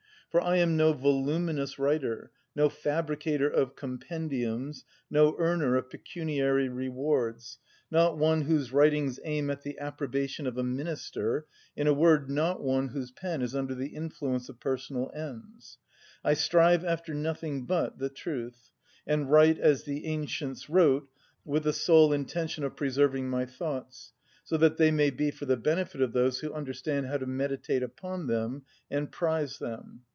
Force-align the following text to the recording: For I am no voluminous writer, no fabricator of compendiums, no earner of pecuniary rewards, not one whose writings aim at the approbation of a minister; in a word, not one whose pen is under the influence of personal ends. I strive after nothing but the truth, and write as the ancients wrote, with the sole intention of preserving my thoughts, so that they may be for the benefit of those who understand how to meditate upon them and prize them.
For 0.31 0.39
I 0.39 0.59
am 0.59 0.77
no 0.77 0.93
voluminous 0.93 1.77
writer, 1.77 2.31
no 2.55 2.69
fabricator 2.69 3.49
of 3.49 3.75
compendiums, 3.75 4.85
no 5.09 5.35
earner 5.37 5.75
of 5.75 5.89
pecuniary 5.89 6.69
rewards, 6.69 7.59
not 7.91 8.17
one 8.17 8.43
whose 8.43 8.71
writings 8.71 9.19
aim 9.25 9.49
at 9.49 9.63
the 9.63 9.77
approbation 9.77 10.47
of 10.47 10.57
a 10.57 10.63
minister; 10.63 11.47
in 11.75 11.85
a 11.85 11.93
word, 11.93 12.29
not 12.29 12.63
one 12.63 12.87
whose 12.87 13.11
pen 13.11 13.41
is 13.41 13.53
under 13.53 13.75
the 13.75 13.89
influence 13.89 14.47
of 14.47 14.61
personal 14.61 15.11
ends. 15.13 15.79
I 16.23 16.33
strive 16.33 16.85
after 16.85 17.13
nothing 17.13 17.65
but 17.65 17.97
the 17.97 18.07
truth, 18.07 18.69
and 19.05 19.29
write 19.29 19.59
as 19.59 19.83
the 19.83 20.05
ancients 20.05 20.69
wrote, 20.69 21.09
with 21.43 21.63
the 21.63 21.73
sole 21.73 22.13
intention 22.13 22.63
of 22.63 22.77
preserving 22.77 23.29
my 23.29 23.45
thoughts, 23.45 24.13
so 24.45 24.55
that 24.55 24.77
they 24.77 24.91
may 24.91 25.09
be 25.09 25.29
for 25.29 25.43
the 25.45 25.57
benefit 25.57 26.01
of 26.01 26.13
those 26.13 26.39
who 26.39 26.53
understand 26.53 27.07
how 27.07 27.17
to 27.17 27.25
meditate 27.25 27.83
upon 27.83 28.27
them 28.27 28.63
and 28.89 29.11
prize 29.11 29.59
them. 29.59 30.03